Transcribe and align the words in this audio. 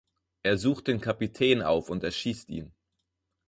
Er 0.41 0.57
sucht 0.57 0.87
den 0.87 0.99
Kapitän 0.99 1.61
auf 1.61 1.91
und 1.91 2.03
erschießt 2.03 2.49
ihn. 2.49 2.73